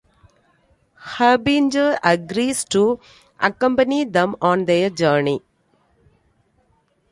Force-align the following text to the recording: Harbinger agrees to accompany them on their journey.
Harbinger 0.95 1.99
agrees 2.03 2.65
to 2.65 2.99
accompany 3.39 4.03
them 4.03 4.35
on 4.41 4.65
their 4.65 4.89
journey. 4.89 5.43